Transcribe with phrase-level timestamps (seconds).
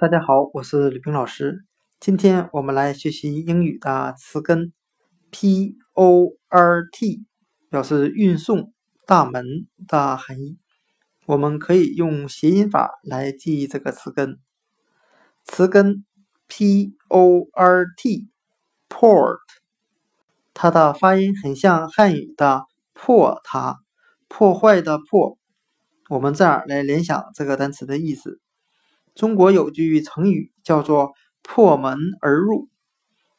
[0.00, 1.64] 大家好，我是吕冰老师。
[1.98, 4.72] 今天我们来学习英语的词根
[5.32, 7.24] port，
[7.68, 8.72] 表示运送、
[9.08, 10.56] 大门的含义。
[11.26, 14.38] 我们可以用谐音法来记忆这个词根。
[15.42, 16.04] 词根
[16.48, 17.98] port，port，
[20.54, 23.80] 它的发音很像汉语的破它，
[24.28, 25.36] 破坏的破。
[26.08, 28.38] 我们这样来联想这个单词的意思。
[29.18, 32.68] 中国有句成语叫做“破门而入”，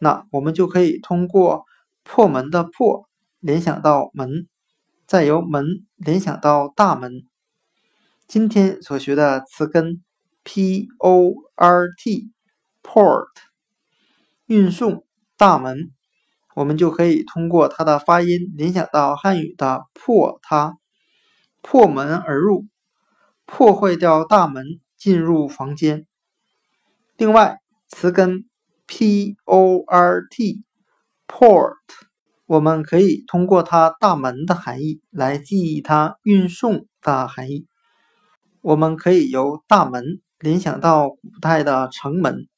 [0.00, 1.66] 那我们就可以通过
[2.02, 4.48] “破门”的“破”联想到门，
[5.06, 7.22] 再由门联想到大门。
[8.26, 10.02] 今天所学的词根
[10.42, 12.32] “port”（port）
[14.46, 15.04] 运送
[15.36, 15.92] 大门，
[16.56, 20.76] 我们就可以通过它的发音联想到汉语的“破它”，
[21.62, 22.66] 破门而入，
[23.46, 24.80] 破坏掉大门。
[24.98, 26.06] 进入房间。
[27.16, 28.44] 另外，词根
[28.86, 30.62] port（port）
[32.46, 37.66] 我们可以通过它大门的含义来记忆它运送的含义。
[38.60, 42.48] 我们可以由大门联想到古代的城门。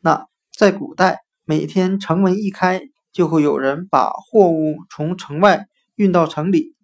[0.00, 2.80] 那在古代，每天城门一开，
[3.12, 6.74] 就会有人把货物从城外运到城里，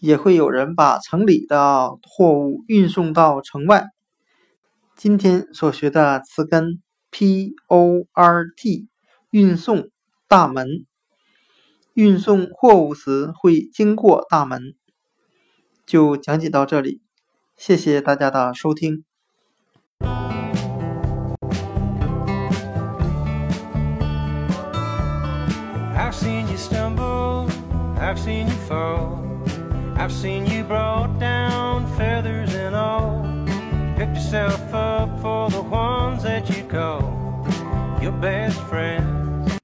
[0.00, 3.86] 也会有人把城里的货物运送到城外。
[4.96, 6.80] 今天所学的词根
[7.12, 8.86] port
[9.28, 9.90] 运送
[10.26, 10.86] 大门，
[11.92, 14.74] 运送货物时会经过大门。
[15.84, 17.02] 就讲解到这里，
[17.58, 19.04] 谢谢大家的收听。
[34.26, 37.15] Yourself up for the ones that you call